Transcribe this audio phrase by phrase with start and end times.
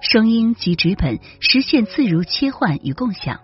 [0.00, 3.40] 声音及纸本实现自如切换与共享，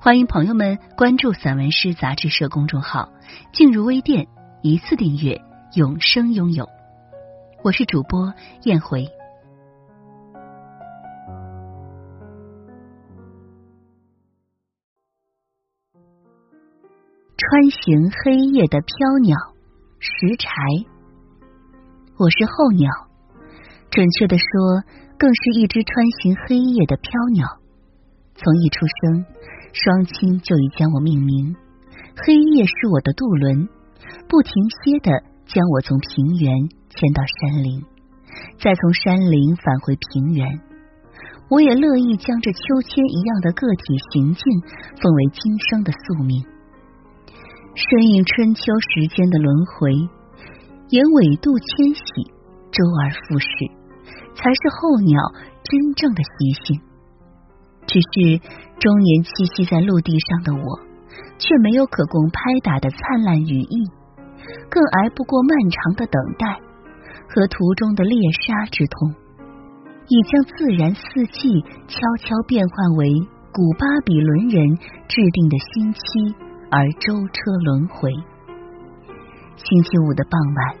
[0.00, 3.08] 欢迎朋友们关注散文诗杂志社公众号，
[3.54, 4.26] 进入微店
[4.62, 5.40] 一次订阅，
[5.74, 6.68] 永生拥有。
[7.64, 9.06] 我是主播燕回。
[17.38, 19.38] 穿行黑夜的飘鸟，
[20.00, 20.50] 石柴。
[22.18, 22.90] 我是候鸟，
[23.90, 24.44] 准确的说。
[25.18, 27.44] 更是一只穿行黑夜的飘鸟，
[28.36, 29.26] 从一出生，
[29.72, 31.56] 双亲就已将我命名。
[32.14, 33.68] 黑夜是我的渡轮，
[34.28, 35.10] 不停歇的
[35.44, 37.82] 将我从平原牵到山林，
[38.62, 40.60] 再从山林返回平原。
[41.50, 44.60] 我也乐意将这秋千一样的个体行径
[45.02, 46.44] 奉为今生的宿命，
[47.74, 48.62] 顺应春秋
[48.94, 49.90] 时间的轮回，
[50.90, 52.02] 沿纬度迁徙，
[52.70, 53.77] 周而复始。
[54.34, 55.20] 才是候鸟
[55.62, 56.80] 真正的习性。
[57.86, 58.38] 只是
[58.78, 60.80] 终年栖息在陆地上的我，
[61.38, 63.76] 却没有可供拍打的灿烂羽翼，
[64.68, 66.60] 更挨不过漫长的等待
[67.32, 69.16] 和途中的猎杀之痛，
[70.06, 73.08] 已将自然四季悄悄变换为
[73.52, 74.76] 古巴比伦人
[75.08, 76.00] 制定的星期
[76.70, 78.12] 而舟车轮回。
[79.56, 80.76] 星期五的傍晚，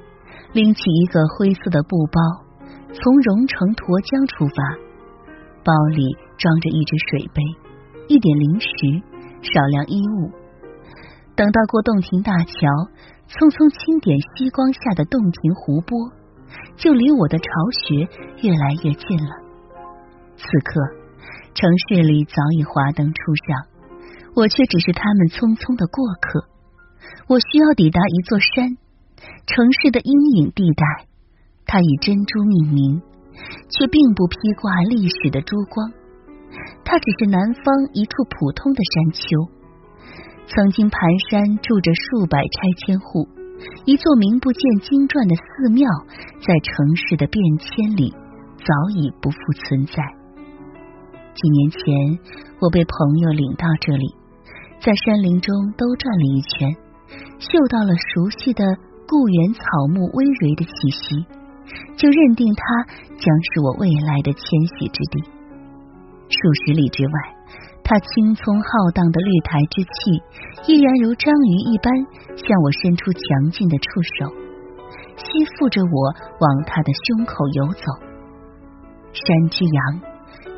[0.52, 2.47] 拎起一个灰色的布包。
[2.94, 4.56] 从荣城沱江出发，
[5.62, 7.42] 包里装着一只水杯、
[8.08, 8.68] 一点零食、
[9.42, 10.32] 少量衣物。
[11.36, 12.52] 等到过洞庭大桥，
[13.28, 16.10] 匆匆清点西光下的洞庭湖泊，
[16.76, 17.46] 就离我的巢
[17.86, 18.08] 穴
[18.42, 19.32] 越来越近了。
[20.34, 20.80] 此刻，
[21.54, 23.68] 城市里早已华灯初上，
[24.34, 26.48] 我却只是他们匆匆的过客。
[27.28, 28.78] 我需要抵达一座山，
[29.46, 31.07] 城市的阴影地带。
[31.68, 33.02] 它以珍珠命名，
[33.68, 35.92] 却并不披挂历史的珠光。
[36.82, 37.62] 它只是南方
[37.92, 39.36] 一处普通的山丘，
[40.48, 40.98] 曾经盘
[41.28, 43.28] 山住着数百拆迁户，
[43.84, 45.84] 一座名不见经传的寺庙，
[46.40, 48.16] 在城市的变迁里
[48.56, 50.00] 早已不复存在。
[51.34, 52.18] 几年前，
[52.60, 54.16] 我被朋友领到这里，
[54.80, 56.72] 在山林中兜转了一圈，
[57.38, 58.64] 嗅到了熟悉的
[59.06, 59.60] 故园草
[59.92, 61.37] 木葳蕤的气息。
[61.96, 62.62] 就认定它
[63.16, 64.42] 将是我未来的迁
[64.78, 65.22] 徙之地。
[66.28, 67.12] 数十里之外，
[67.82, 70.22] 它青葱浩荡的绿苔之气，
[70.66, 71.90] 依然如章鱼一般
[72.36, 74.28] 向我伸出强劲的触手，
[75.16, 75.24] 吸
[75.56, 77.84] 附着我往它的胸口游走。
[79.12, 80.00] 山之阳，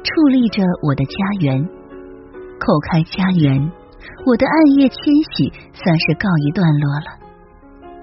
[0.03, 1.62] 矗立着我的家园。
[2.59, 3.72] 叩开家园，
[4.27, 7.09] 我的暗夜迁徙算是告一段落了。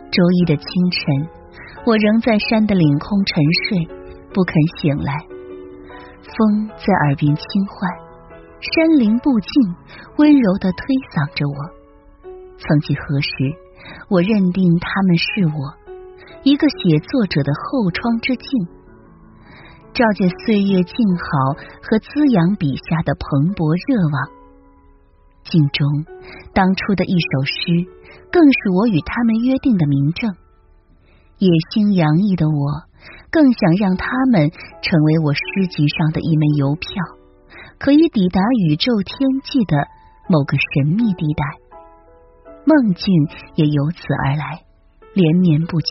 [0.09, 1.36] 周一的清晨。
[1.87, 3.87] 我仍在山的领空沉睡，
[4.33, 5.13] 不肯醒来。
[6.19, 7.89] 风在耳边轻唤，
[8.59, 9.49] 山林步进，
[10.17, 10.83] 温柔的推
[11.15, 11.55] 搡着我。
[12.59, 13.31] 曾几何时，
[14.09, 15.79] 我认定他们是我
[16.43, 18.67] 一个写作者的后窗之镜，
[19.95, 21.55] 照见岁月静好
[21.87, 24.35] 和滋养笔下的蓬勃热望。
[25.47, 25.87] 镜中
[26.51, 27.87] 当初的一首诗，
[28.27, 30.35] 更是我与他们约定的明证。
[31.39, 32.83] 野心洋溢的我，
[33.29, 34.49] 更想让他们
[34.81, 36.89] 成为我诗集上的一枚邮票，
[37.77, 39.77] 可以抵达宇宙天际的
[40.27, 41.43] 某个神秘地带。
[42.65, 43.05] 梦境
[43.55, 44.63] 也由此而来，
[45.13, 45.87] 连绵不绝。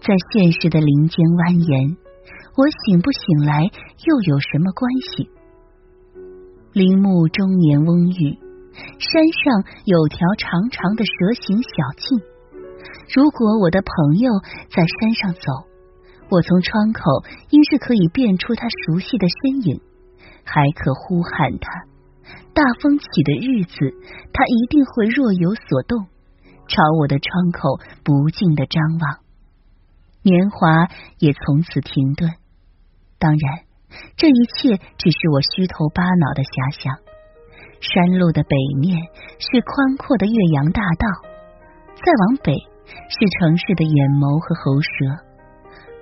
[0.00, 1.96] 在现实的林间蜿蜒，
[2.56, 3.62] 我醒不醒来
[4.04, 5.28] 又有什么关系？
[6.72, 8.40] 林木终年蓊郁，
[8.98, 11.68] 山上有条长长的蛇形小
[11.98, 12.33] 径。
[13.12, 14.30] 如果我的朋友
[14.70, 15.40] 在山上走，
[16.30, 17.02] 我从窗口
[17.50, 19.80] 应是可以辨出他熟悉的身影，
[20.44, 21.68] 还可呼喊他。
[22.54, 23.74] 大风起的日子，
[24.32, 26.06] 他一定会若有所动，
[26.66, 29.18] 朝我的窗口不静的张望。
[30.22, 32.30] 年华也从此停顿。
[33.18, 33.64] 当然，
[34.16, 36.96] 这一切只是我虚头巴脑的遐想。
[37.80, 38.98] 山路的北面
[39.38, 41.06] 是宽阔的岳阳大道，
[41.96, 42.73] 再往北。
[42.86, 44.88] 是城市的眼眸和喉舌，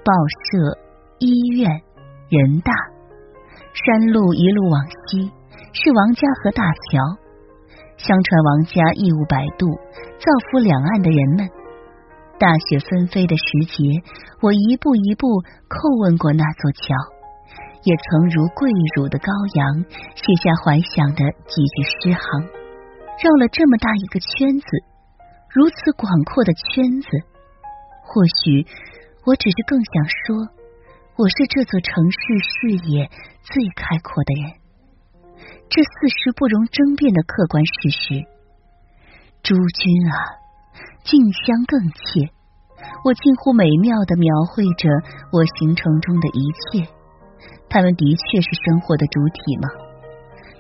[0.05, 0.12] 报
[0.50, 0.79] 社、
[1.19, 1.70] 医院、
[2.29, 2.73] 人大，
[3.73, 5.31] 山路一路往西，
[5.73, 7.19] 是王家河大桥。
[7.99, 9.67] 相传王家义务摆渡，
[10.19, 11.49] 造福两岸的人们。
[12.40, 14.02] 大雪纷飞的时节，
[14.43, 15.28] 我一步一步
[15.70, 16.90] 叩问过那座桥，
[17.87, 19.87] 也曾如跪乳的羔羊，
[20.19, 22.43] 写下怀想的几句诗行。
[23.23, 24.67] 绕了这么大一个圈子，
[25.52, 27.08] 如此广阔的圈子，
[28.00, 28.64] 或许
[29.26, 30.49] 我只是更想说，
[31.20, 33.04] 我是这座城市视野
[33.44, 34.49] 最开阔的人。
[35.69, 38.25] 这四是不容争辩的客观事实。
[39.43, 40.40] 诸君啊，
[41.04, 42.32] 静香更切。
[43.04, 44.88] 我近乎美妙的描绘着
[45.32, 46.88] 我行程中的一切。
[47.69, 49.69] 他们的确是生活的主体吗？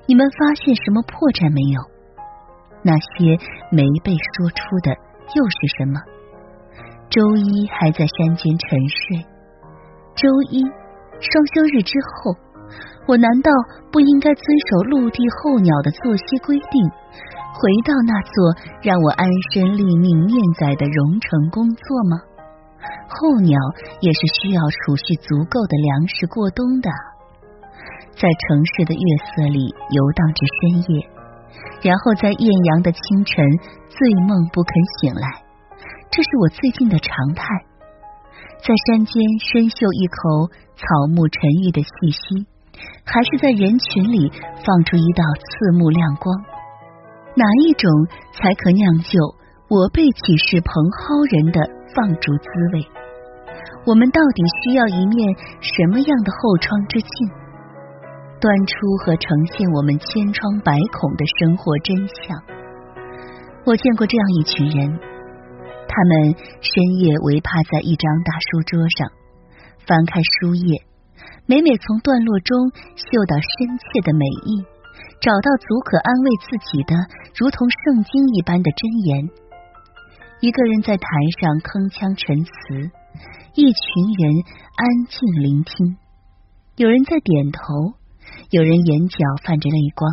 [0.06, 1.91] 你们发现什么破绽没有？
[2.82, 3.38] 那些
[3.70, 4.90] 没被说出的
[5.34, 6.00] 又是什么？
[7.10, 9.26] 周一还在山间沉睡。
[10.14, 10.62] 周一
[11.20, 12.36] 双休日之后。
[13.04, 13.50] 我难道
[13.90, 16.88] 不应该遵守陆地候鸟的作息规定，
[17.52, 22.16] 回到那座让我安身立命、念载的荣城工作吗？
[23.08, 23.58] 候鸟
[24.00, 26.88] 也是需要储蓄足够的粮食过冬的，
[28.14, 29.02] 在城市的月
[29.34, 31.10] 色里游荡至深夜，
[31.82, 33.44] 然后在艳阳的清晨
[33.88, 35.28] 醉梦不肯醒来，
[36.10, 37.44] 这是我最近的常态。
[38.62, 42.46] 在山间深嗅一口草木沉郁的气息。
[43.04, 44.32] 还是在人群里
[44.64, 46.34] 放出一道刺目亮光，
[47.36, 47.88] 哪一种
[48.32, 49.20] 才可酿就
[49.68, 51.60] 我辈岂是蓬蒿人的
[51.94, 52.82] 放逐滋味？
[53.86, 57.30] 我们到底需要一面什么样的后窗之镜，
[58.42, 62.42] 端出和呈现我们千疮百孔的生活真相？
[63.64, 64.98] 我见过这样一群人，
[65.86, 69.06] 他们深夜围趴在一张大书桌上，
[69.86, 70.82] 翻开书页。
[71.46, 72.58] 每每从段落中
[72.98, 74.58] 嗅到深切的美意，
[75.20, 76.98] 找到足可安慰自己的
[77.38, 79.30] 如同圣经一般的箴言。
[80.40, 81.06] 一个人在台
[81.38, 82.90] 上铿锵陈词，
[83.54, 83.86] 一群
[84.18, 84.42] 人
[84.74, 85.94] 安静聆听。
[86.74, 88.01] 有人在点头，
[88.50, 90.10] 有人眼角泛着泪光。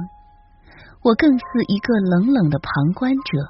[1.04, 3.48] 我更似一个冷冷的旁观者，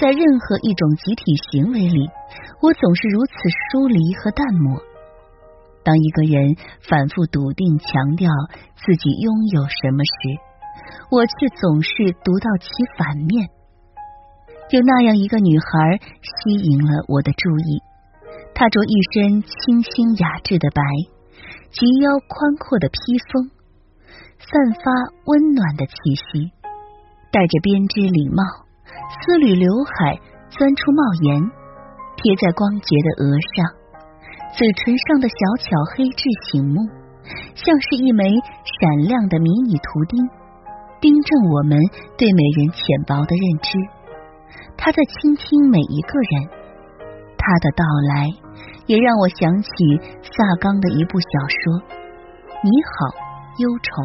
[0.00, 2.10] 在任何一种集体行为里，
[2.60, 3.32] 我总是如此
[3.70, 4.82] 疏离和淡漠。
[5.84, 6.56] 当一个人
[6.88, 8.30] 反复笃定强调
[8.76, 10.38] 自己拥有什么时，
[11.10, 11.90] 我却总是
[12.24, 13.48] 读到其反面。
[14.70, 17.82] 有那样一个女孩吸引了我的注意，
[18.54, 20.82] 她着一身清新雅致的白，
[21.70, 22.96] 及腰宽阔的披
[23.32, 23.50] 风，
[24.42, 24.90] 散发
[25.24, 26.52] 温暖的气息，
[27.30, 28.42] 戴着编织礼帽，
[29.22, 30.18] 丝缕刘海
[30.50, 31.40] 钻出帽檐，
[32.16, 33.64] 贴在光洁的额上。
[34.52, 36.82] 嘴唇上的小巧黑痣醒目，
[37.54, 40.18] 像是一枚闪亮的迷你图钉，
[41.00, 41.78] 订正我们
[42.18, 43.70] 对美人浅薄的认知。
[44.76, 46.50] 他在倾听每一个人，
[47.38, 48.28] 他的到来
[48.86, 49.70] 也让我想起
[50.20, 51.80] 萨冈的一部小说
[52.62, 53.14] 《你好，
[53.56, 54.02] 忧愁》。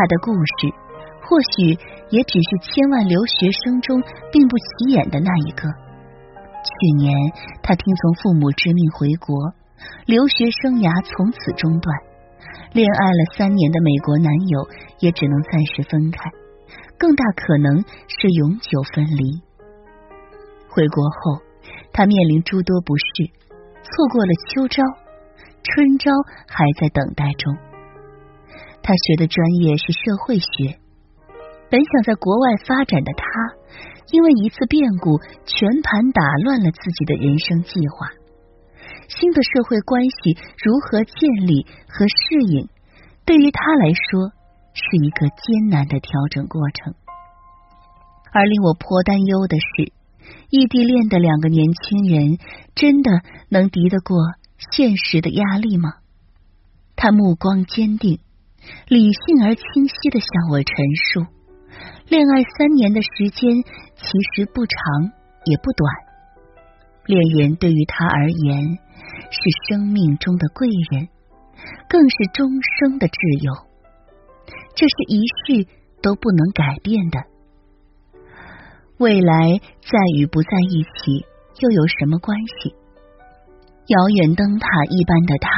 [0.00, 0.72] 他的故事
[1.28, 1.76] 或许
[2.08, 4.00] 也只是千万留学生中
[4.32, 5.68] 并不起眼的那一个。
[5.68, 7.12] 去年，
[7.62, 9.36] 他听从父母之命回国，
[10.06, 11.92] 留学生涯从此中断。
[12.72, 14.66] 恋爱了三年的美国男友
[15.00, 16.18] 也只能暂时分开，
[16.96, 19.44] 更大可能是永久分离。
[20.72, 21.44] 回国后，
[21.92, 23.28] 他面临诸多不适，
[23.84, 24.82] 错过了秋招，
[25.62, 26.10] 春招
[26.48, 27.52] 还在等待中。
[28.82, 30.78] 他学的专业是社会学，
[31.70, 33.24] 本想在国外发展的他。
[34.12, 38.10] 因为一次变故，全盘打乱了自己的人生计划。
[39.06, 42.68] 新的社会关系如何建立和适应，
[43.24, 44.32] 对于他来说
[44.74, 46.94] 是一个艰难的调整过程。
[48.32, 49.92] 而令我颇担忧的是，
[50.50, 52.38] 异地恋的两个年轻人
[52.74, 54.16] 真的能敌得过
[54.72, 55.94] 现实的压力吗？
[56.96, 58.18] 他目光坚定，
[58.88, 60.74] 理性而清晰的向我陈
[61.12, 61.26] 述。
[62.08, 63.62] 恋爱三年的时间
[63.96, 64.76] 其实不长
[65.44, 65.94] 也不短，
[67.06, 68.78] 恋人对于他而言
[69.30, 71.08] 是生命中的贵人，
[71.88, 73.52] 更是终生的挚友，
[74.74, 75.70] 这是一世
[76.02, 77.22] 都不能改变的。
[78.98, 81.24] 未来在与不在一起
[81.60, 82.74] 又有什么关系？
[83.86, 85.48] 遥远灯塔一般的他，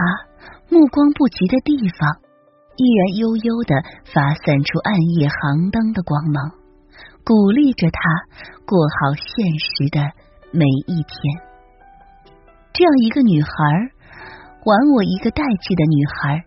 [0.71, 2.32] 目光不及的地方。
[2.77, 3.75] 依然悠悠的
[4.13, 6.53] 发散出暗夜航灯的光芒，
[7.25, 8.01] 鼓励着他
[8.65, 10.01] 过好现实的
[10.53, 11.13] 每一天。
[12.73, 13.51] 这样一个女孩，
[14.65, 16.45] 玩我一个代际的女孩，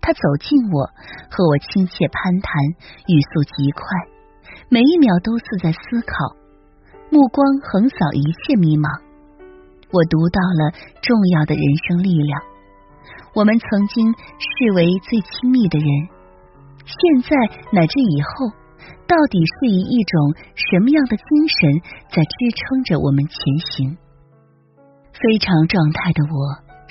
[0.00, 0.86] 她走近我，
[1.30, 2.54] 和我亲切攀谈，
[3.08, 3.84] 语速极快，
[4.68, 6.36] 每一秒都似在思考，
[7.10, 9.02] 目光横扫一切迷茫。
[9.90, 12.53] 我读到了重要的人生力量。
[13.34, 15.88] 我们曾经视为最亲密的人，
[16.84, 17.36] 现在
[17.72, 18.50] 乃至以后，
[19.06, 21.80] 到底是以一种什么样的精神
[22.10, 23.36] 在支撑着我们前
[23.72, 23.96] 行？
[25.12, 26.36] 非常状态的我，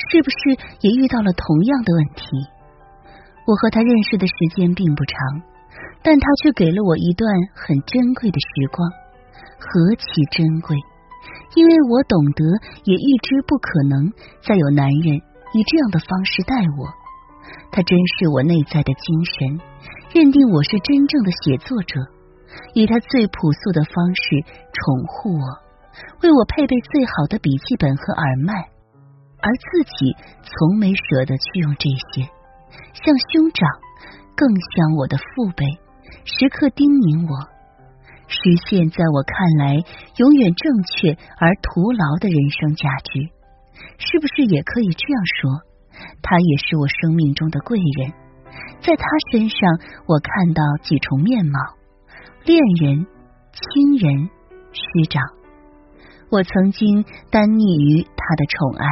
[0.09, 0.37] 是不是
[0.81, 2.25] 也遇到了同样的问题？
[3.45, 5.17] 我和他认识的时间并不长，
[6.01, 8.89] 但他却给了我一段很珍贵的时光。
[9.59, 10.75] 何其珍贵！
[11.55, 12.43] 因为我懂得，
[12.83, 15.21] 也预知不可能再有男人。
[15.53, 16.89] 以这样的方式待我，
[17.71, 19.61] 他珍视我内在的精神，
[20.13, 21.99] 认定我是真正的写作者，
[22.73, 24.41] 以他最朴素的方式
[24.73, 25.45] 宠护我，
[26.21, 28.53] 为我配备最好的笔记本和耳麦，
[29.41, 32.29] 而自己从没舍得去用这些，
[32.93, 33.69] 像兄长，
[34.35, 35.65] 更像我的父辈，
[36.25, 37.33] 时刻叮咛我，
[38.27, 39.83] 实现在我看来
[40.17, 43.32] 永远正确而徒劳的人生价值。
[43.97, 45.61] 是不是也可以这样说？
[46.21, 48.11] 他也是我生命中的贵人，
[48.81, 49.59] 在他身上
[50.07, 51.59] 我看到几重面貌：
[52.45, 53.05] 恋人、
[53.53, 54.29] 亲人、
[54.71, 55.21] 师长。
[56.31, 58.85] 我曾经单溺于他的宠爱，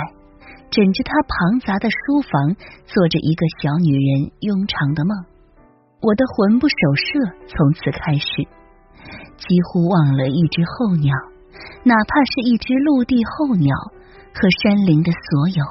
[0.69, 5.25] 枕着他庞杂的书房，做着一个小女人庸长的梦。
[6.01, 7.09] 我的魂不守舍，
[7.49, 8.45] 从此开始，
[9.41, 11.09] 几乎忘了一只候鸟，
[11.83, 13.73] 哪怕是一只陆地候鸟。
[14.33, 15.63] 和山林的所有，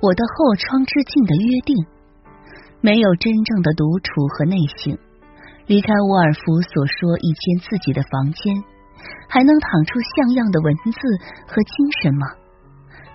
[0.00, 1.74] 我的后窗之境的约定，
[2.80, 4.96] 没有真正的独处和内省。
[5.66, 8.64] 离开沃尔夫所说一间自己的房间，
[9.28, 10.90] 还能躺出像样的文字
[11.46, 12.26] 和精神吗？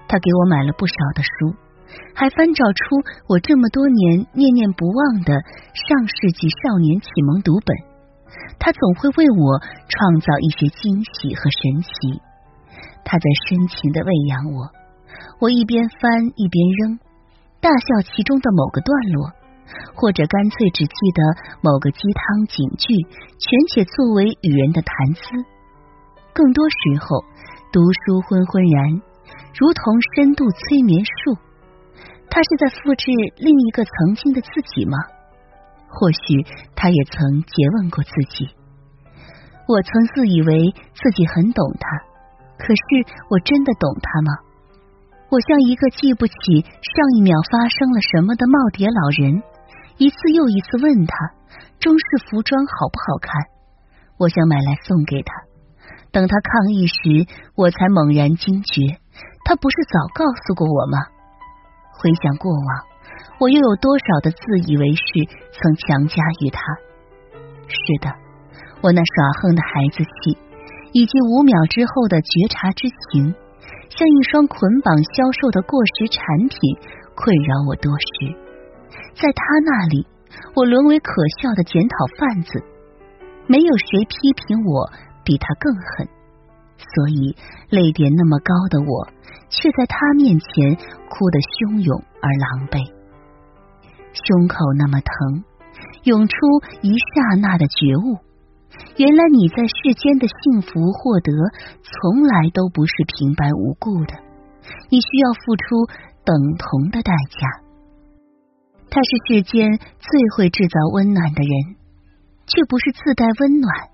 [0.07, 1.55] 他给我买了不少的书，
[2.13, 5.33] 还翻找出我这么多年念念不忘的
[5.73, 7.75] 上世纪少年启蒙读本。
[8.59, 9.59] 他总会为我
[9.89, 12.21] 创造一些惊喜和神奇。
[13.05, 14.69] 他在深情的喂养我，
[15.39, 16.99] 我一边翻一边扔，
[17.61, 19.31] 大笑其中的某个段落，
[19.95, 21.21] 或者干脆只记得
[21.61, 22.93] 某个鸡汤警句，
[23.37, 25.21] 全且作为与人的谈资。
[26.33, 27.23] 更多时候，
[27.71, 29.01] 读书昏昏然，
[29.53, 31.37] 如同深度催眠术。
[32.29, 34.97] 他是在复制另一个曾经的自己吗？
[35.87, 36.41] 或许
[36.75, 38.49] 他也曾诘问过自己。
[39.67, 42.12] 我曾自以为自己很懂他。
[42.63, 42.81] 可是
[43.27, 44.31] 我真的懂他吗？
[45.27, 49.43] 我像一个记不起上一秒发生了什么的耄耋老人，
[49.97, 51.11] 一次又一次问他
[51.83, 53.33] 中式服装好不好看。
[54.15, 55.33] 我想买来送给他。
[56.13, 57.27] 等他抗议时，
[57.57, 59.01] 我才猛然惊觉，
[59.43, 61.11] 他不是早告诉过我吗？
[61.99, 62.69] 回想过往，
[63.41, 64.39] 我又有多少的自
[64.71, 65.03] 以为是
[65.51, 66.61] 曾强加于他？
[67.67, 68.07] 是的，
[68.79, 70.37] 我那耍横的孩子气。
[70.93, 73.33] 以及五秒之后的觉察之情，
[73.89, 76.57] 像一双捆绑销售的过时产品，
[77.15, 78.33] 困扰我多时。
[79.15, 80.05] 在他那里，
[80.55, 82.63] 我沦为可笑的检讨贩子。
[83.45, 84.89] 没有谁批评我
[85.25, 86.07] 比他更狠，
[86.77, 87.35] 所以
[87.69, 89.07] 泪点那么高的我，
[89.49, 90.77] 却在他面前
[91.09, 92.79] 哭得汹涌而狼狈。
[94.13, 95.43] 胸口那么疼，
[96.03, 96.35] 涌出
[96.81, 98.19] 一刹那的觉悟。
[98.97, 101.31] 原来你在世间的幸福获得，
[101.81, 104.13] 从来都不是平白无故的，
[104.89, 105.63] 你需要付出
[106.23, 107.63] 等同的代价。
[108.89, 111.75] 他是世间最会制造温暖的人，
[112.45, 113.89] 却不是自带温暖。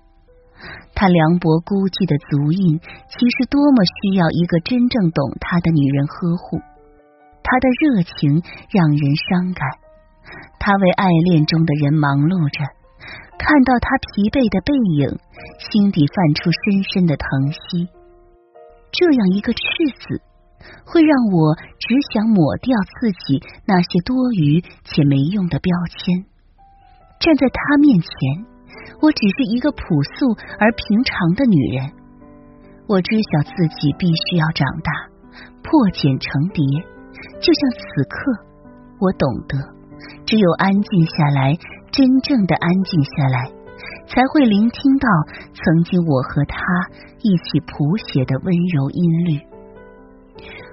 [0.94, 2.76] 他凉薄孤寂的足印，
[3.08, 6.60] 其实多么需要一个真正懂他的女人呵护。
[7.40, 9.64] 他的热情让人伤感，
[10.60, 12.60] 他为爱恋中的人忙碌着。
[13.40, 15.16] 看到他疲惫的背影，
[15.56, 17.88] 心底泛出深深的疼惜。
[18.92, 19.64] 这样一个赤
[19.96, 20.20] 子，
[20.84, 26.28] 会让我只想抹掉自己那些多余且没用的标签。
[27.16, 28.12] 站在他面前，
[29.00, 31.96] 我只是一个朴素而平常的女人。
[32.92, 34.92] 我知晓自己必须要长大，
[35.64, 36.60] 破茧成蝶。
[37.40, 38.18] 就像此刻，
[39.00, 39.56] 我懂得，
[40.26, 41.56] 只有安静下来。
[41.92, 43.50] 真正的安静下来，
[44.06, 45.08] 才会聆听到
[45.52, 46.56] 曾经我和他
[47.22, 49.40] 一起谱写的温柔音律。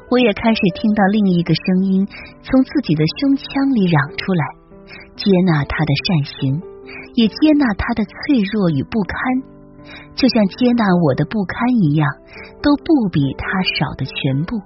[0.10, 2.08] 我也开始听到另一个声音
[2.42, 3.46] 从自己的胸腔
[3.76, 4.46] 里嚷出来，
[5.16, 6.62] 接纳他的善行，
[7.16, 9.18] 也接纳他的脆弱与不堪，
[10.16, 12.08] 就像接纳我的不堪一样，
[12.62, 13.46] 都不比他
[13.76, 14.62] 少的全部。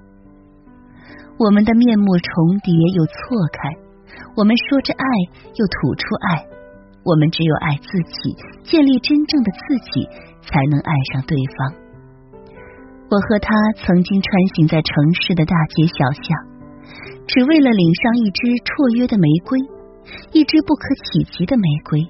[1.39, 3.15] 我们的面目重叠又错
[3.51, 3.90] 开。
[4.35, 5.05] 我们说着爱，
[5.55, 6.45] 又吐出爱。
[7.03, 10.05] 我们只有爱自己，建立真正的自己，
[10.41, 11.73] 才能爱上对方。
[13.09, 16.37] 我和他曾经穿行在城市的大街小巷，
[17.27, 19.57] 只为了领上一支绰约的玫瑰，
[20.31, 22.05] 一支不可企及的玫瑰。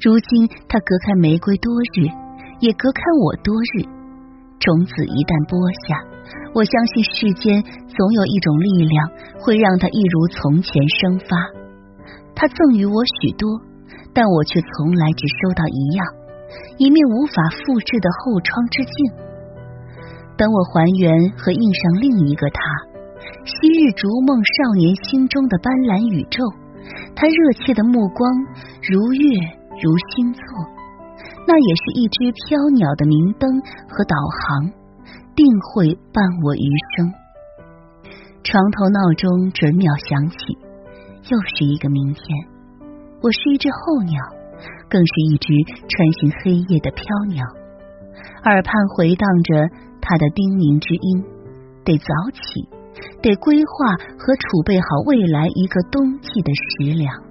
[0.00, 2.08] 如今他隔开玫瑰多日，
[2.60, 3.84] 也隔开我多日。
[4.58, 6.00] 种子一旦播下，
[6.56, 8.96] 我相信世间总有一种力量，
[9.44, 11.36] 会让它一如从前生发。
[12.34, 13.44] 他赠予我许多。
[14.16, 16.00] 但我却从来只收到一样，
[16.78, 18.96] 一面无法复制的后窗之镜。
[20.38, 22.60] 等我还原和印上另一个他，
[23.44, 26.40] 昔日逐梦少年心中的斑斓宇宙，
[27.14, 28.24] 他热切的目光
[28.80, 29.36] 如月
[29.84, 30.40] 如星座，
[31.44, 33.52] 那也是一只飘鸟的明灯
[33.92, 34.72] 和导航，
[35.36, 36.66] 定会伴我余
[36.96, 37.12] 生。
[38.42, 40.36] 床头闹钟准秒响起，
[41.28, 42.24] 又是一个明天。
[43.20, 44.16] 我是一只候鸟，
[44.88, 45.52] 更是一只
[45.88, 47.44] 穿行黑夜的飘鸟，
[48.44, 49.68] 耳畔回荡着
[50.00, 51.24] 他的叮咛之音。
[51.84, 52.40] 得早起，
[53.20, 57.25] 得规划和储备好未来一个冬季的食粮。